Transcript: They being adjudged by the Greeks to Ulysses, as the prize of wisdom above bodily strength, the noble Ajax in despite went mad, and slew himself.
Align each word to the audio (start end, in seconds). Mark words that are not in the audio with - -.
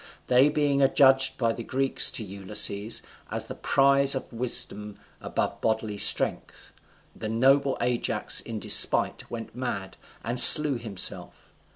They 0.25 0.49
being 0.49 0.81
adjudged 0.81 1.37
by 1.37 1.53
the 1.53 1.61
Greeks 1.63 2.09
to 2.09 2.23
Ulysses, 2.23 3.03
as 3.29 3.45
the 3.45 3.53
prize 3.53 4.15
of 4.15 4.33
wisdom 4.33 4.97
above 5.21 5.61
bodily 5.61 5.99
strength, 5.99 6.71
the 7.15 7.29
noble 7.29 7.77
Ajax 7.81 8.41
in 8.41 8.59
despite 8.59 9.29
went 9.29 9.53
mad, 9.55 9.97
and 10.23 10.39
slew 10.39 10.79
himself. 10.79 11.51